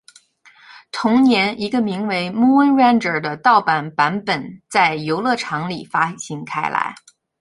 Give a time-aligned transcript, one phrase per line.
[0.91, 6.95] 同年，一个名为《Moon Ranger》的盗版版本在游乐场里发行开来。